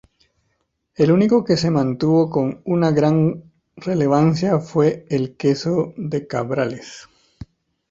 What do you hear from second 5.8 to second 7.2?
de Cabrales.